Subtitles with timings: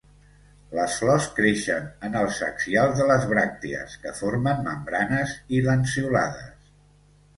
[0.77, 6.77] Les flors creixen en els axials de les bràctees que formen membranes i lanceolades.